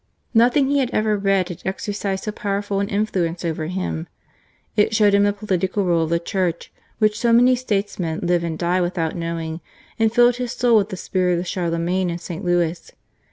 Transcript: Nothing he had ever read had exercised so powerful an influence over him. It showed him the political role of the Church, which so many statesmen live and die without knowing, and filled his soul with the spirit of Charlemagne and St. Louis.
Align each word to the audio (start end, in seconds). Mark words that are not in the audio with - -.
Nothing 0.33 0.67
he 0.67 0.79
had 0.79 0.89
ever 0.89 1.15
read 1.15 1.49
had 1.49 1.61
exercised 1.63 2.23
so 2.23 2.31
powerful 2.31 2.79
an 2.79 2.89
influence 2.89 3.45
over 3.45 3.67
him. 3.67 4.07
It 4.75 4.95
showed 4.95 5.13
him 5.13 5.25
the 5.25 5.31
political 5.31 5.85
role 5.85 6.05
of 6.05 6.09
the 6.09 6.17
Church, 6.17 6.73
which 6.97 7.19
so 7.19 7.31
many 7.31 7.55
statesmen 7.55 8.19
live 8.23 8.43
and 8.43 8.57
die 8.57 8.81
without 8.81 9.15
knowing, 9.15 9.61
and 9.99 10.11
filled 10.11 10.37
his 10.37 10.53
soul 10.53 10.77
with 10.77 10.89
the 10.89 10.97
spirit 10.97 11.37
of 11.37 11.47
Charlemagne 11.47 12.09
and 12.09 12.19
St. 12.19 12.43
Louis. 12.43 12.89